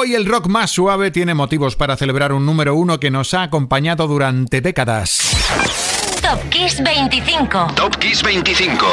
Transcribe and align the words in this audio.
Hoy 0.00 0.14
el 0.14 0.26
rock 0.26 0.46
más 0.46 0.70
suave 0.70 1.10
tiene 1.10 1.34
motivos 1.34 1.74
para 1.74 1.96
celebrar 1.96 2.32
un 2.32 2.46
número 2.46 2.76
uno 2.76 3.00
que 3.00 3.10
nos 3.10 3.34
ha 3.34 3.42
acompañado 3.42 4.06
durante 4.06 4.60
décadas. 4.60 5.36
Top 6.22 6.38
Kiss 6.50 6.80
25. 6.84 7.66
Top 7.74 7.96
Kiss 7.96 8.22
25. 8.22 8.86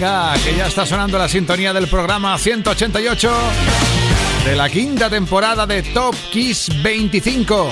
Que 0.00 0.56
ya 0.56 0.66
está 0.66 0.86
sonando 0.86 1.18
la 1.18 1.28
sintonía 1.28 1.74
del 1.74 1.86
programa 1.86 2.38
188 2.38 3.30
de 4.46 4.56
la 4.56 4.70
quinta 4.70 5.10
temporada 5.10 5.66
de 5.66 5.82
Top 5.82 6.14
Kiss 6.32 6.70
25. 6.82 7.68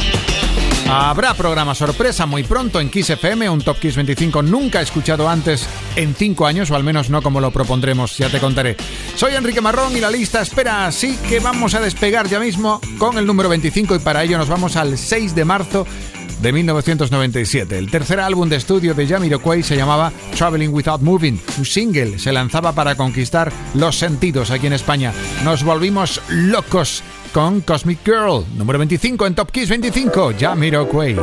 Habrá 0.90 1.32
programa 1.32 1.74
sorpresa 1.74 2.26
muy 2.26 2.42
pronto 2.44 2.80
en 2.80 2.90
Kiss 2.90 3.08
FM, 3.08 3.48
un 3.48 3.62
Top 3.62 3.78
Kiss 3.78 3.96
25 3.96 4.42
nunca 4.42 4.82
escuchado 4.82 5.26
antes 5.26 5.66
en 5.96 6.14
5 6.14 6.46
años, 6.46 6.70
o 6.70 6.76
al 6.76 6.84
menos 6.84 7.08
no 7.08 7.22
como 7.22 7.40
lo 7.40 7.50
propondremos, 7.50 8.18
ya 8.18 8.28
te 8.28 8.40
contaré. 8.40 8.76
Soy 9.16 9.34
Enrique 9.34 9.62
Marrón 9.62 9.96
y 9.96 10.00
la 10.00 10.10
lista 10.10 10.42
espera, 10.42 10.84
así 10.84 11.16
que 11.30 11.40
vamos 11.40 11.74
a 11.74 11.80
despegar 11.80 12.28
ya 12.28 12.40
mismo 12.40 12.78
con 12.98 13.16
el 13.16 13.24
número 13.24 13.48
25 13.48 13.96
y 13.96 13.98
para 14.00 14.22
ello 14.22 14.36
nos 14.36 14.50
vamos 14.50 14.76
al 14.76 14.98
6 14.98 15.34
de 15.34 15.46
marzo 15.46 15.86
de 16.40 16.52
1997. 16.52 17.78
El 17.78 17.90
tercer 17.90 18.20
álbum 18.20 18.48
de 18.48 18.56
estudio 18.56 18.94
de 18.94 19.06
Jamiroquai 19.06 19.62
se 19.62 19.76
llamaba 19.76 20.12
Traveling 20.36 20.72
Without 20.72 21.00
Moving. 21.00 21.40
Su 21.56 21.64
single 21.64 22.18
se 22.18 22.32
lanzaba 22.32 22.72
para 22.72 22.96
conquistar 22.96 23.52
los 23.74 23.96
sentidos 23.96 24.50
aquí 24.50 24.66
en 24.66 24.72
España. 24.72 25.12
Nos 25.44 25.64
volvimos 25.64 26.20
locos 26.28 27.02
con 27.32 27.60
Cosmic 27.60 28.00
Girl, 28.04 28.44
número 28.56 28.78
25 28.78 29.26
en 29.26 29.34
Top 29.34 29.50
Kiss 29.50 29.68
25, 29.68 30.34
Jamiroquai. 30.38 31.16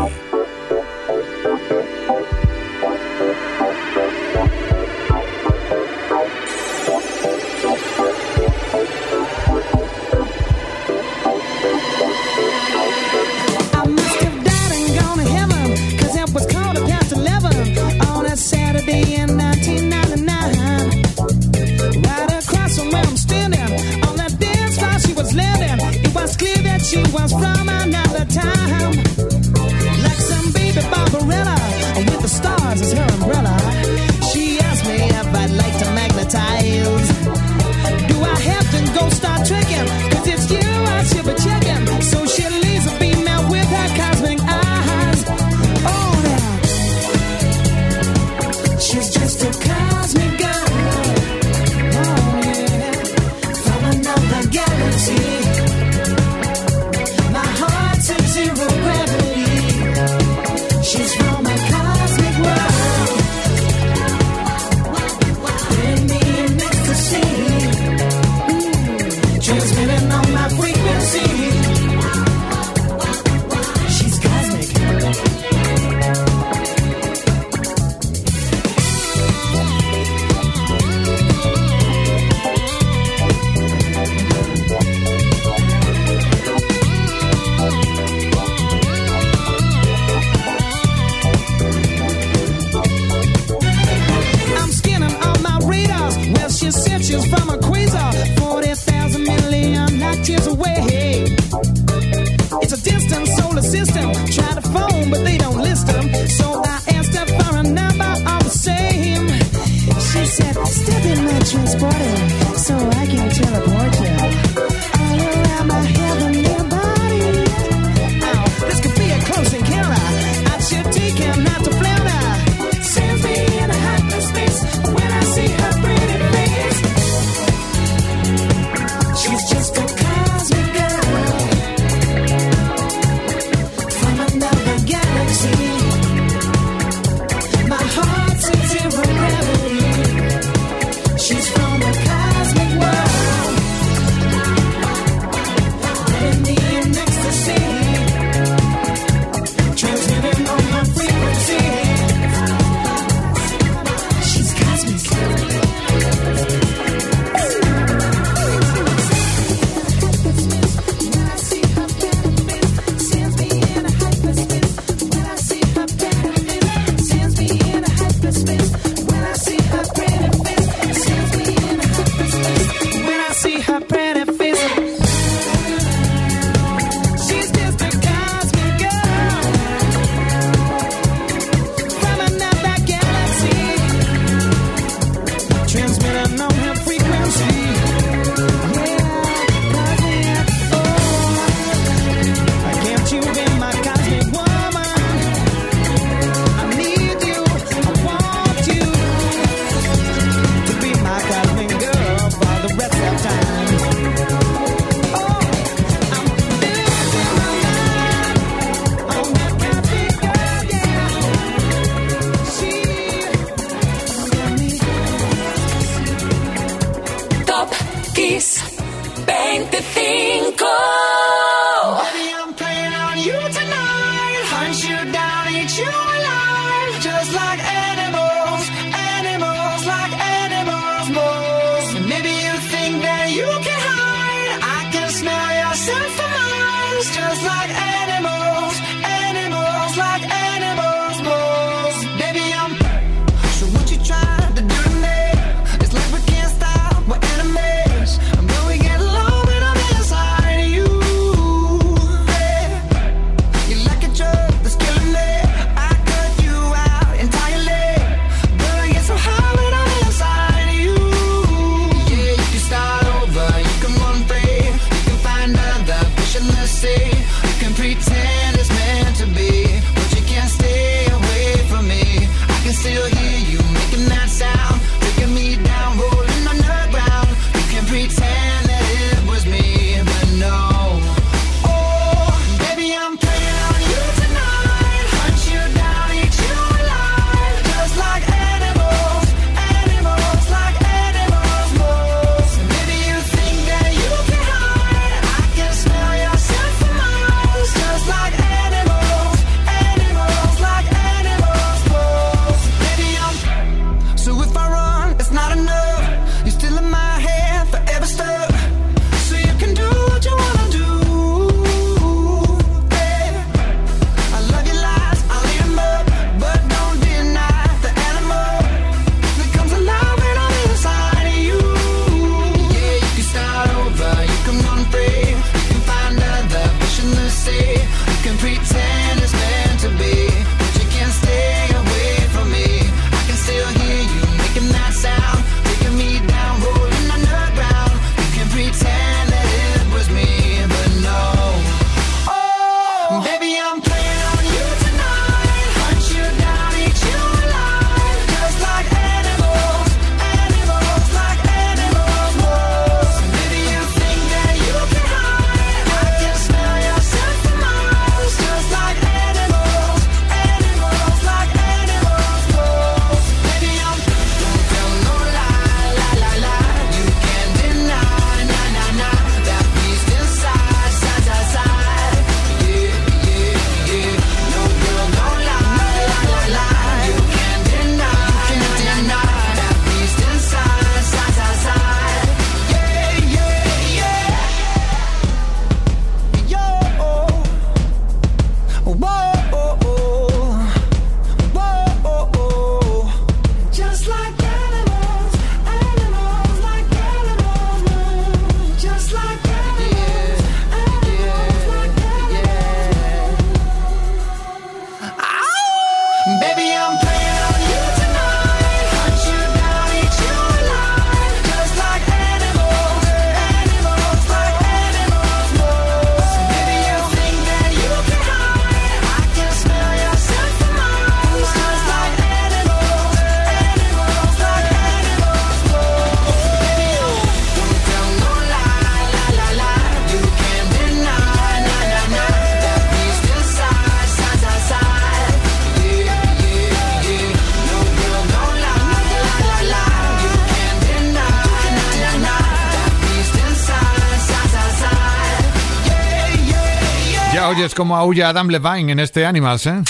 Oyes 447.47 447.75
como 447.75 447.95
aúlla 447.95 448.30
Adam 448.30 448.47
Levine 448.47 448.92
en 448.92 448.99
este 448.99 449.25
Animals, 449.25 449.68
¿eh? 449.68 449.81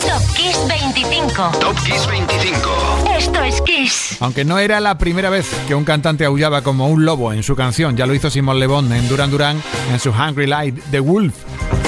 Top 0.00 0.34
Kiss 0.34 0.58
25. 0.68 1.58
Top 1.60 1.76
Kiss 1.84 2.06
25. 2.06 2.70
Esto 3.16 3.42
es 3.42 3.60
Kiss. 3.62 4.16
Aunque 4.20 4.44
no 4.44 4.58
era 4.58 4.80
la 4.80 4.98
primera 4.98 5.30
vez 5.30 5.48
que 5.66 5.74
un 5.74 5.84
cantante 5.84 6.24
aullaba 6.24 6.62
como 6.62 6.88
un 6.88 7.04
lobo 7.04 7.32
en 7.32 7.42
su 7.42 7.56
canción, 7.56 7.96
ya 7.96 8.06
lo 8.06 8.14
hizo 8.14 8.30
Simon 8.30 8.58
Le 8.58 8.66
Bon 8.66 8.92
en 8.92 9.08
Duran 9.08 9.30
Duran 9.30 9.62
en 9.90 9.98
su 9.98 10.10
Hungry 10.10 10.46
Light, 10.46 10.78
The 10.90 11.00
Wolf. 11.00 11.34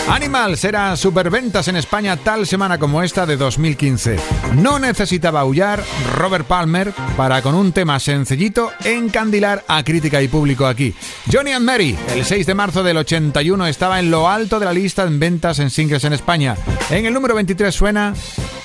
Animals 0.08 0.62
era 0.64 0.96
superventas 0.96 1.66
en 1.68 1.76
España 1.76 2.16
tal 2.18 2.46
semana 2.46 2.78
como 2.78 3.02
esta 3.02 3.24
de 3.24 3.38
2015. 3.38 4.16
No 4.56 4.78
necesitaba 4.78 5.40
aullar 5.40 5.82
Robert 6.14 6.46
Palmer 6.46 6.92
para 7.16 7.40
con 7.40 7.54
un 7.54 7.72
tema 7.72 7.98
sencillito 7.98 8.70
encandilar 8.84 9.64
a 9.66 9.82
crítica 9.82 10.20
y 10.20 10.28
público 10.28 10.66
aquí. 10.66 10.94
Johnny 11.32 11.52
and 11.52 11.64
Mary, 11.64 11.96
el 12.14 12.24
6 12.24 12.46
de 12.46 12.54
marzo 12.54 12.82
del 12.82 12.98
81 12.98 13.66
estaba 13.66 13.98
en 13.98 14.10
lo 14.10 14.28
alto 14.28 14.60
de 14.60 14.66
la 14.66 14.74
lista 14.74 15.04
en 15.04 15.18
ventas 15.18 15.58
en 15.58 15.70
singles 15.70 16.04
en 16.04 16.12
España. 16.12 16.54
En 16.90 17.06
el 17.06 17.14
número 17.14 17.34
23 17.34 17.74
suena 17.74 18.12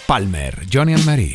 Palmer, 0.05 0.67
Johnny 0.71 0.93
and 0.93 1.05
Mary. 1.05 1.33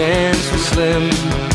chance 0.00 0.50
was 0.50 0.64
slim. 0.64 1.49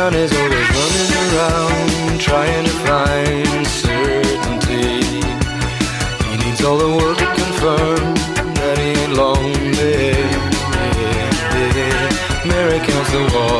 town 0.00 0.14
is 0.14 0.32
always 0.32 0.68
running 0.78 1.12
around 1.26 2.20
trying 2.20 2.64
to 2.64 2.70
find 2.88 3.66
certainty. 3.66 5.02
He 6.30 6.36
needs 6.42 6.64
all 6.64 6.78
the 6.78 6.88
world 6.96 7.18
to 7.18 7.26
confirm 7.40 8.14
that 8.58 8.78
he 8.78 8.88
ain't 9.02 9.12
lonely. 9.12 10.12
Mary 12.48 12.78
counts 12.86 13.10
the 13.12 13.30
walls. 13.34 13.59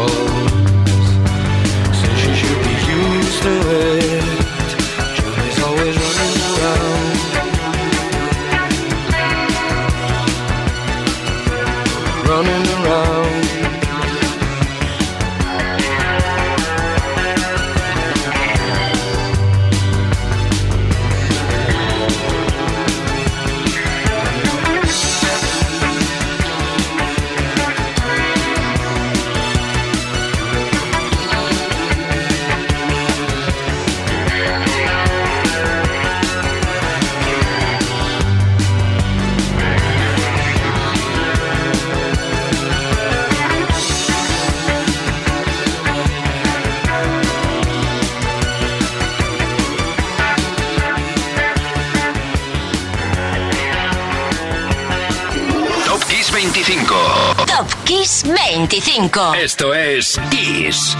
Esto 59.36 59.72
es 59.72 60.18
Kiss. 60.30 60.96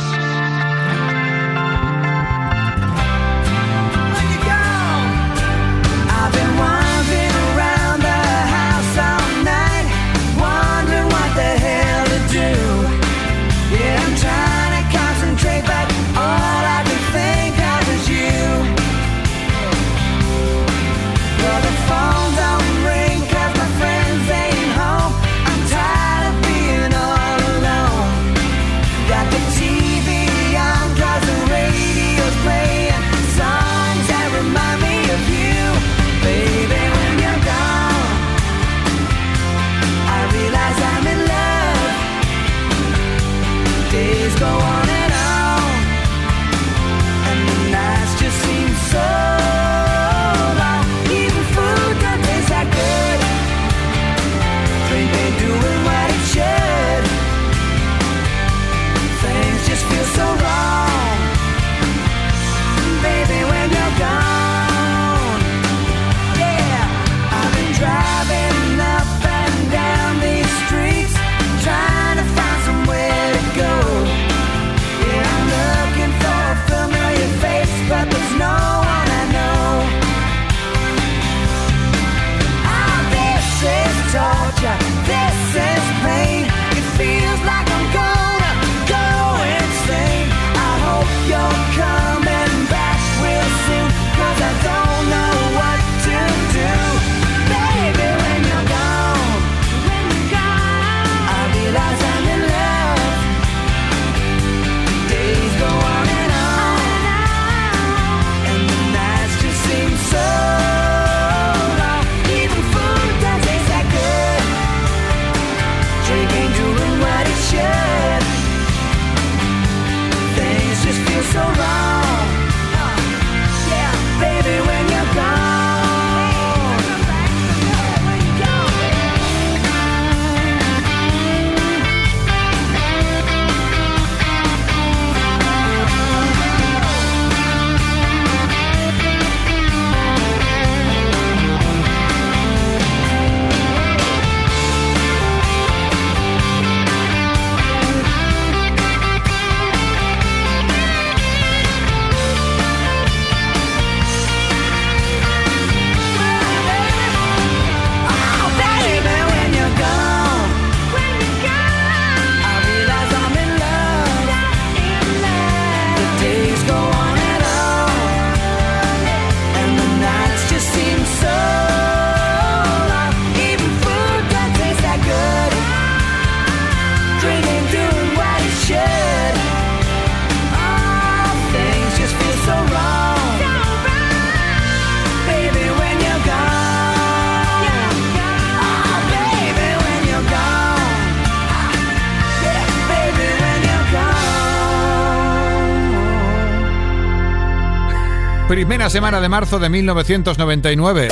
Semana 198.89 199.21
de 199.21 199.29
marzo 199.29 199.59
de 199.59 199.69
1999. 199.69 201.09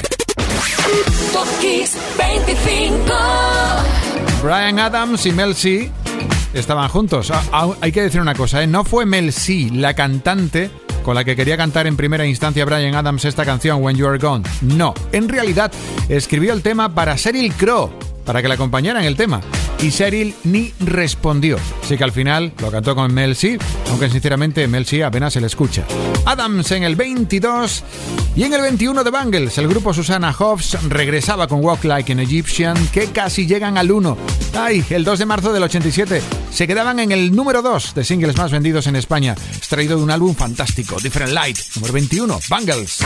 Top 1.32 1.46
Kiss 1.60 1.96
25. 2.16 3.14
Brian 4.42 4.78
Adams 4.78 5.26
y 5.26 5.32
Mel 5.32 5.54
C 5.54 5.90
estaban 6.54 6.88
juntos. 6.88 7.30
Ah, 7.30 7.42
ah, 7.52 7.68
hay 7.80 7.92
que 7.92 8.02
decir 8.02 8.20
una 8.20 8.34
cosa, 8.34 8.62
¿eh? 8.62 8.66
no 8.66 8.84
fue 8.84 9.04
Mel 9.04 9.32
C 9.32 9.68
la 9.72 9.94
cantante 9.94 10.70
con 11.02 11.14
la 11.14 11.24
que 11.24 11.36
quería 11.36 11.56
cantar 11.56 11.86
en 11.86 11.96
primera 11.96 12.24
instancia 12.24 12.64
Brian 12.64 12.94
Adams 12.94 13.24
esta 13.24 13.44
canción 13.44 13.82
When 13.82 13.96
You 13.96 14.06
Are 14.06 14.18
Gone. 14.18 14.44
No, 14.62 14.94
en 15.12 15.28
realidad 15.28 15.70
escribió 16.08 16.54
el 16.54 16.62
tema 16.62 16.94
para 16.94 17.16
Sheryl 17.16 17.52
Crow, 17.54 17.90
para 18.24 18.40
que 18.40 18.48
la 18.48 18.54
acompañara 18.54 19.00
en 19.00 19.06
el 19.06 19.16
tema 19.16 19.42
y 19.82 19.90
Cheryl 19.90 20.34
ni 20.44 20.72
respondió. 20.80 21.58
Así 21.88 21.96
que 21.96 22.04
al 22.04 22.12
final 22.12 22.52
lo 22.60 22.70
cantó 22.70 22.94
con 22.94 23.14
Mel 23.14 23.34
C, 23.34 23.58
aunque 23.88 24.10
sinceramente 24.10 24.68
Mel 24.68 24.84
C 24.84 25.02
apenas 25.02 25.32
se 25.32 25.40
le 25.40 25.46
escucha. 25.46 25.86
Adams 26.26 26.70
en 26.72 26.82
el 26.82 26.96
22 26.96 27.82
y 28.36 28.42
en 28.42 28.52
el 28.52 28.60
21 28.60 29.02
de 29.02 29.10
Bangles, 29.10 29.56
el 29.56 29.68
grupo 29.68 29.94
Susana 29.94 30.34
Hobbs 30.38 30.76
regresaba 30.86 31.48
con 31.48 31.64
Walk 31.64 31.84
Like 31.84 32.12
an 32.12 32.20
Egyptian, 32.20 32.76
que 32.88 33.06
casi 33.06 33.46
llegan 33.46 33.78
al 33.78 33.90
1. 33.90 34.18
Ay, 34.54 34.84
el 34.90 35.02
2 35.02 35.18
de 35.18 35.24
marzo 35.24 35.50
del 35.50 35.62
87 35.62 36.20
se 36.50 36.66
quedaban 36.66 36.98
en 36.98 37.10
el 37.10 37.34
número 37.34 37.62
2 37.62 37.94
de 37.94 38.04
singles 38.04 38.36
más 38.36 38.52
vendidos 38.52 38.86
en 38.86 38.96
España, 38.96 39.34
extraído 39.56 39.96
de 39.96 40.02
un 40.02 40.10
álbum 40.10 40.34
fantástico, 40.34 41.00
Different 41.02 41.32
Light, 41.32 41.58
número 41.76 41.94
21, 41.94 42.38
Bangles. 42.50 42.98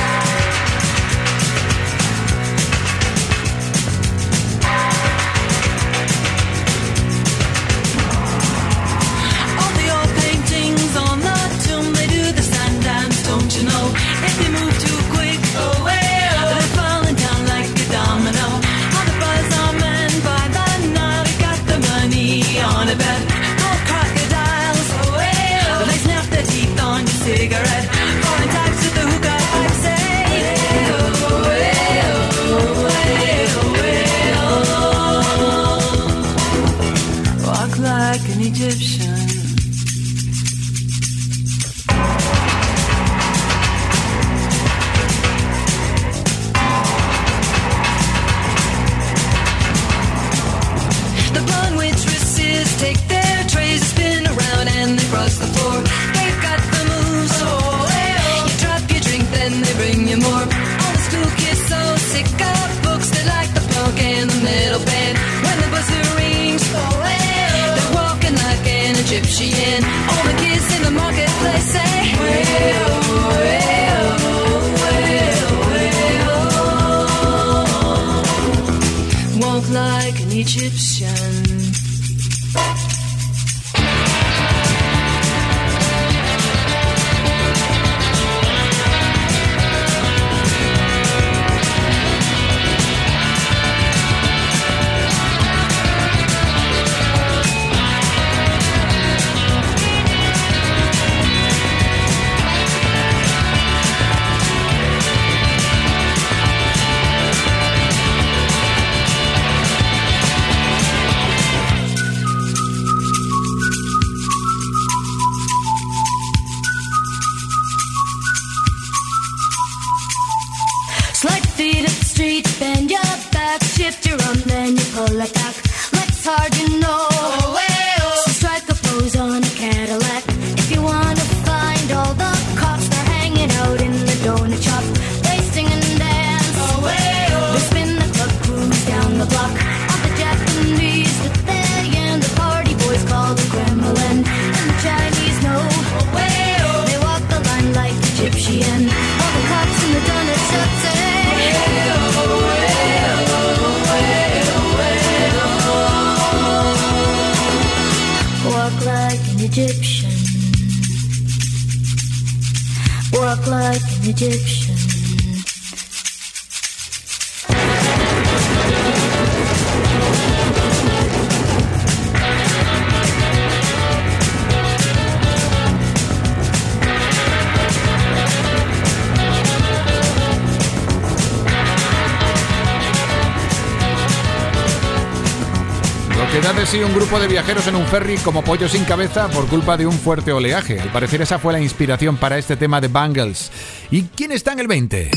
Y 186.75 186.83
un 186.83 186.95
grupo 186.95 187.21
de 187.21 187.29
viajeros 187.29 187.67
en 187.67 187.77
un 187.77 187.87
ferry 187.87 188.17
como 188.19 188.43
pollo 188.43 188.67
sin 188.67 188.85
cabeza 188.85 189.29
por 189.29 189.47
culpa 189.49 189.77
de 189.77 189.87
un 189.87 189.93
fuerte 189.93 190.33
oleaje. 190.33 190.81
Al 190.81 190.91
parecer 190.91 191.21
esa 191.21 191.39
fue 191.39 191.53
la 191.53 191.61
inspiración 191.61 192.17
para 192.17 192.39
este 192.39 192.57
tema 192.57 192.81
de 192.81 192.89
Bangles. 192.89 193.51
¿Y 193.91 194.05
quién 194.05 194.33
está 194.33 194.53
en 194.53 194.61
el 194.61 194.67
20? 194.67 195.11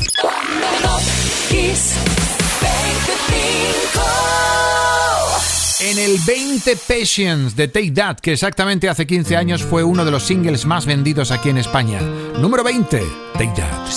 En 5.80 5.97
el 5.99 6.17
20 6.25 6.75
Patience 6.88 7.56
de 7.56 7.67
Take 7.69 7.91
That, 7.91 8.17
que 8.19 8.34
exactamente 8.34 8.89
hace 8.89 9.08
15 9.08 9.38
años 9.38 9.63
fue 9.63 9.84
uno 9.84 10.04
de 10.04 10.12
los 10.12 10.23
singles 10.23 10.65
más 10.65 10.86
vendidos 10.86 11.32
aquí 11.32 11.49
en 11.49 11.58
España. 11.58 12.01
Número 12.39 12.63
20, 12.63 13.01
Take 13.38 13.54
That. 13.56 13.88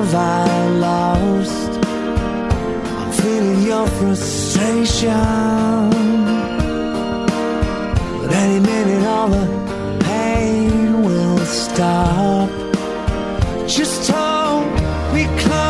Love 0.00 0.14
I 0.14 0.68
lost. 0.86 1.70
I'm 2.98 3.12
feeling 3.12 3.62
your 3.62 3.86
frustration. 3.86 5.10
But 8.20 8.32
any 8.32 8.60
minute, 8.60 9.06
all 9.06 9.28
the 9.28 9.46
pain 10.04 11.02
will 11.02 11.38
stop. 11.38 12.48
Just 13.66 14.10
hold 14.10 14.66
me 15.12 15.26
close 15.38 15.69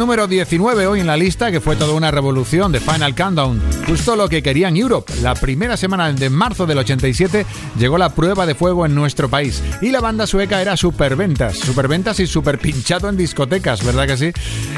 Número 0.00 0.26
19 0.26 0.86
hoy 0.86 1.00
en 1.00 1.06
la 1.06 1.18
lista, 1.18 1.52
que 1.52 1.60
fue 1.60 1.76
toda 1.76 1.92
una 1.92 2.10
revolución 2.10 2.72
de 2.72 2.80
Final 2.80 3.14
Countdown, 3.14 3.60
justo 3.86 4.16
lo 4.16 4.30
que 4.30 4.42
querían 4.42 4.74
Europe. 4.74 5.12
La 5.20 5.34
primera 5.34 5.76
semana 5.76 6.10
de 6.10 6.30
marzo 6.30 6.64
del 6.64 6.78
87 6.78 7.44
llegó 7.78 7.98
la 7.98 8.14
prueba 8.14 8.46
de 8.46 8.54
fuego 8.54 8.86
en 8.86 8.94
nuestro 8.94 9.28
país 9.28 9.62
y 9.82 9.90
la 9.90 10.00
banda 10.00 10.26
sueca 10.26 10.62
era 10.62 10.78
superventas, 10.78 11.58
superventas 11.58 12.18
y 12.18 12.26
super 12.26 12.58
pinchado 12.58 13.10
en 13.10 13.18
discotecas, 13.18 13.84
¿verdad 13.84 14.06
que 14.06 14.16
sí? 14.16 14.32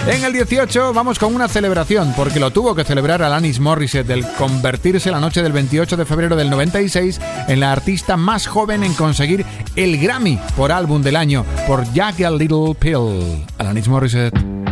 En 0.09 0.25
el 0.25 0.33
18 0.33 0.93
vamos 0.93 1.21
con 1.21 1.33
una 1.37 1.47
celebración, 1.47 2.13
porque 2.17 2.41
lo 2.41 2.51
tuvo 2.51 2.75
que 2.75 2.83
celebrar 2.83 3.23
Alanis 3.23 3.61
Morissette 3.61 4.09
del 4.09 4.27
convertirse 4.33 5.13
la 5.13 5.21
noche 5.21 5.41
del 5.41 5.53
28 5.53 5.97
de 5.97 6.05
febrero 6.05 6.35
del 6.35 6.51
96 6.51 7.21
en 7.47 7.61
la 7.61 7.71
artista 7.71 8.17
más 8.17 8.49
joven 8.49 8.83
en 8.83 8.95
conseguir 8.95 9.47
el 9.77 9.99
Grammy 9.99 10.41
por 10.57 10.73
álbum 10.73 11.01
del 11.01 11.15
año 11.15 11.45
por 11.69 11.85
Jack 11.93 12.23
a 12.23 12.31
Little 12.33 12.75
Pill. 12.75 13.45
Alanis 13.59 13.87
Morissette. 13.87 14.72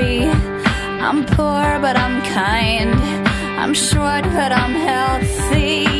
I'm 0.00 1.24
poor, 1.26 1.78
but 1.80 1.96
I'm 1.96 2.22
kind. 2.22 2.94
I'm 3.58 3.74
short, 3.74 4.22
but 4.22 4.52
I'm 4.52 4.74
healthy. 4.74 5.97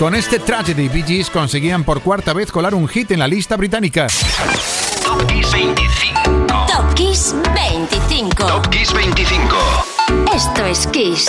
Con 0.00 0.14
este 0.14 0.38
Tragedy, 0.38 0.88
Bee 0.88 1.02
Gees 1.02 1.28
conseguían 1.28 1.84
por 1.84 2.00
cuarta 2.00 2.32
vez 2.32 2.50
colar 2.50 2.74
un 2.74 2.88
hit 2.88 3.10
en 3.10 3.18
la 3.18 3.28
lista 3.28 3.58
británica. 3.58 4.06
Top 5.04 5.26
Kiss 5.26 5.52
25. 5.52 6.66
Top 6.66 6.94
Kiss 6.94 7.36
25. 7.54 8.46
Top 8.46 8.70
Kiss 8.70 8.94
25. 8.94 9.56
Esto 10.34 10.64
es 10.64 10.86
Kiss. 10.86 11.28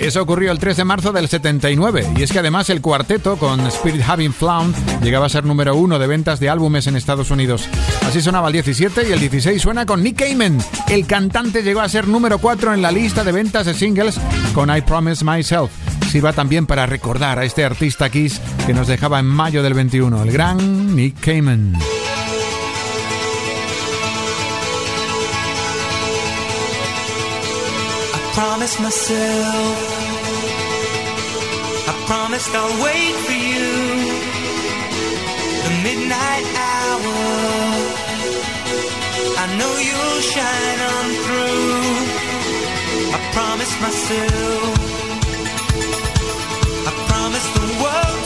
Eso 0.00 0.22
ocurrió 0.22 0.50
el 0.50 0.58
3 0.58 0.76
de 0.76 0.84
marzo 0.84 1.12
del 1.12 1.28
79, 1.28 2.14
y 2.16 2.22
es 2.24 2.32
que 2.32 2.40
además 2.40 2.68
el 2.68 2.80
cuarteto 2.80 3.36
con 3.36 3.64
Spirit 3.68 4.02
Having 4.04 4.32
Flown 4.32 4.74
llegaba 5.00 5.26
a 5.26 5.28
ser 5.28 5.44
número 5.44 5.76
uno 5.76 6.00
de 6.00 6.06
ventas 6.08 6.40
de 6.40 6.50
álbumes 6.50 6.88
en 6.88 6.96
Estados 6.96 7.30
Unidos. 7.30 7.68
Así 8.08 8.20
sonaba 8.20 8.48
el 8.48 8.54
17 8.54 9.08
y 9.08 9.12
el 9.12 9.20
16 9.20 9.62
suena 9.62 9.86
con 9.86 10.02
Nick 10.02 10.18
Cayman. 10.18 10.58
El 10.88 11.06
cantante 11.06 11.62
llegó 11.62 11.80
a 11.80 11.88
ser 11.88 12.08
número 12.08 12.38
4 12.38 12.74
en 12.74 12.82
la 12.82 12.90
lista 12.90 13.22
de 13.22 13.30
ventas 13.30 13.66
de 13.66 13.74
singles 13.74 14.18
con 14.52 14.76
I 14.76 14.80
Promise 14.80 15.24
Myself. 15.24 15.70
Sirva 16.10 16.32
también 16.32 16.66
para 16.66 16.86
recordar 16.86 17.38
a 17.38 17.44
este 17.44 17.64
artista 17.64 18.10
Kiss 18.10 18.40
que 18.66 18.74
nos 18.74 18.86
dejaba 18.86 19.18
en 19.20 19.26
mayo 19.26 19.62
del 19.62 19.74
21, 19.74 20.22
el 20.22 20.32
gran 20.32 20.96
Nick 20.96 21.20
Cayman. 21.20 21.78
promised 28.68 28.80
myself. 28.80 29.76
I 31.90 31.92
promised 32.06 32.50
I'll 32.54 32.82
wait 32.84 33.14
for 33.26 33.38
you. 33.50 33.70
The 35.64 35.72
midnight 35.86 36.46
hour. 36.70 37.18
I 39.42 39.46
know 39.58 39.72
you'll 39.86 40.22
shine 40.34 40.80
on 40.94 41.06
through. 41.24 41.78
I 43.16 43.18
promised 43.32 43.76
myself. 43.80 44.87
I 47.80 47.84
promised 47.84 48.02
the 48.02 48.08
world 48.08 48.17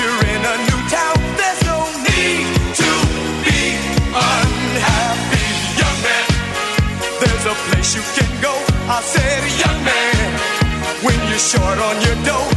you 0.00 0.08
run 0.22 0.42
a 0.52 0.56
new 0.68 0.80
town 0.96 1.18
that's 1.38 1.60
so 1.66 1.76
neat 2.04 2.46
to 2.80 2.90
be 3.44 3.60
unhappy 4.16 5.46
young 5.80 5.98
man 6.06 6.26
there's 7.20 7.46
a 7.46 7.54
place 7.68 7.94
you 7.94 8.02
can 8.16 8.32
go. 8.40 8.54
I 8.88 9.00
said, 9.02 9.40
young 9.62 9.80
man, 9.84 10.30
when 11.04 11.18
you're 11.28 11.38
short 11.38 11.78
on 11.78 11.96
your 12.02 12.16
dough, 12.24 12.53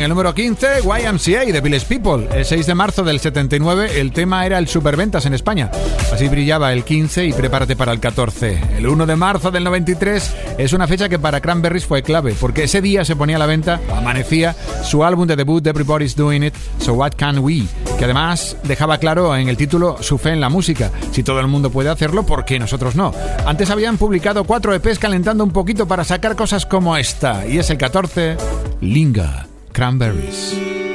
en 0.00 0.04
el 0.04 0.10
número 0.10 0.34
15, 0.34 0.66
YMCA 0.82 1.52
de 1.52 1.60
Village 1.60 1.84
People. 1.84 2.26
El 2.34 2.46
6 2.46 2.64
de 2.64 2.74
marzo 2.74 3.04
del 3.04 3.20
79, 3.20 4.00
el 4.00 4.12
tema 4.12 4.46
era 4.46 4.56
el 4.56 4.66
superventas 4.66 5.26
en 5.26 5.34
España. 5.34 5.70
Así 6.10 6.26
brillaba 6.26 6.72
el 6.72 6.84
15 6.84 7.26
y 7.26 7.34
prepárate 7.34 7.76
para 7.76 7.92
el 7.92 8.00
14. 8.00 8.78
El 8.78 8.86
1 8.86 9.04
de 9.04 9.16
marzo 9.16 9.50
del 9.50 9.62
93 9.64 10.34
es 10.56 10.72
una 10.72 10.86
fecha 10.86 11.10
que 11.10 11.18
para 11.18 11.42
Cranberries 11.42 11.84
fue 11.84 12.02
clave, 12.02 12.34
porque 12.40 12.64
ese 12.64 12.80
día 12.80 13.04
se 13.04 13.14
ponía 13.14 13.36
a 13.36 13.38
la 13.40 13.44
venta, 13.44 13.78
amanecía, 13.94 14.56
su 14.84 15.04
álbum 15.04 15.26
de 15.26 15.36
debut, 15.36 15.66
Everybody's 15.66 16.16
Doing 16.16 16.44
It, 16.44 16.54
So 16.78 16.94
What 16.94 17.12
Can 17.18 17.40
We? 17.40 17.64
Que 17.98 18.04
además 18.06 18.56
dejaba 18.62 18.96
claro 18.96 19.36
en 19.36 19.50
el 19.50 19.58
título 19.58 19.98
su 20.00 20.16
fe 20.16 20.30
en 20.30 20.40
la 20.40 20.48
música. 20.48 20.90
Si 21.12 21.22
todo 21.22 21.40
el 21.40 21.46
mundo 21.46 21.68
puede 21.68 21.90
hacerlo, 21.90 22.24
¿por 22.24 22.46
qué 22.46 22.58
nosotros 22.58 22.96
no? 22.96 23.12
Antes 23.44 23.68
habían 23.68 23.98
publicado 23.98 24.44
cuatro 24.44 24.72
EPs 24.72 24.98
calentando 24.98 25.44
un 25.44 25.50
poquito 25.50 25.86
para 25.86 26.04
sacar 26.04 26.36
cosas 26.36 26.64
como 26.64 26.96
esta, 26.96 27.46
y 27.46 27.58
es 27.58 27.68
el 27.68 27.76
14, 27.76 28.38
Linga. 28.80 29.49
Cranberries. 29.72 30.89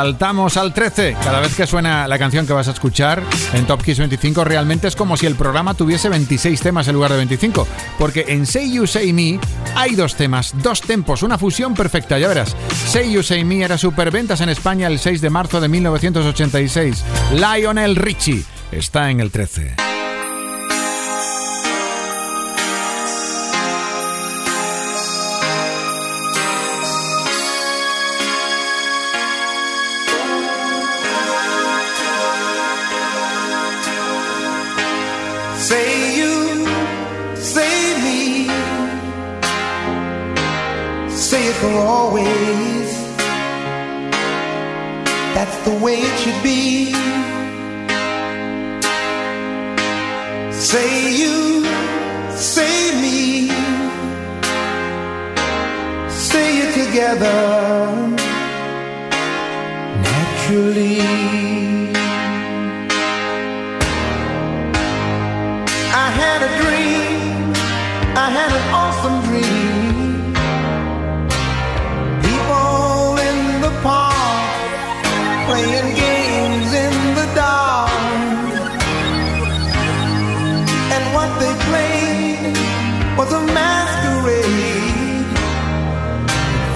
Saltamos 0.00 0.56
al 0.56 0.72
13. 0.72 1.14
Cada 1.22 1.40
vez 1.40 1.54
que 1.54 1.66
suena 1.66 2.08
la 2.08 2.18
canción 2.18 2.46
que 2.46 2.54
vas 2.54 2.68
a 2.68 2.70
escuchar 2.70 3.22
en 3.52 3.66
Top 3.66 3.82
Kiss 3.82 3.98
25, 3.98 4.44
realmente 4.44 4.88
es 4.88 4.96
como 4.96 5.14
si 5.14 5.26
el 5.26 5.34
programa 5.34 5.74
tuviese 5.74 6.08
26 6.08 6.58
temas 6.58 6.88
en 6.88 6.94
lugar 6.94 7.10
de 7.10 7.18
25. 7.18 7.68
Porque 7.98 8.24
en 8.28 8.46
Say 8.46 8.72
You 8.72 8.86
Say 8.86 9.12
Me 9.12 9.38
hay 9.74 9.96
dos 9.96 10.14
temas, 10.14 10.54
dos 10.62 10.80
tempos, 10.80 11.22
una 11.22 11.36
fusión 11.36 11.74
perfecta, 11.74 12.18
ya 12.18 12.28
verás. 12.28 12.56
Say 12.86 13.12
You 13.12 13.22
Say 13.22 13.44
Me 13.44 13.62
era 13.62 13.76
superventas 13.76 14.40
en 14.40 14.48
España 14.48 14.86
el 14.86 14.98
6 14.98 15.20
de 15.20 15.28
marzo 15.28 15.60
de 15.60 15.68
1986. 15.68 17.04
Lionel 17.34 17.94
Richie 17.94 18.42
está 18.72 19.10
en 19.10 19.20
el 19.20 19.30
13. 19.30 19.89
Together 56.72 58.16
naturally. 60.06 61.00
I 65.92 66.08
had 66.20 66.40
a 66.48 66.50
dream, 66.60 67.52
I 68.16 68.28
had 68.38 68.50
an 68.58 68.64
awesome 68.82 69.18
dream. 69.28 70.32
People 72.26 73.18
in 73.28 73.38
the 73.66 73.72
park 73.82 74.50
playing 75.48 75.90
games 75.96 76.70
in 76.84 76.94
the 77.18 77.26
dark. 77.34 77.90
And 80.94 81.04
what 81.16 81.30
they 81.40 81.54
played 81.68 82.56
was 83.18 83.32
a 83.32 83.40
masquerade 83.54 83.89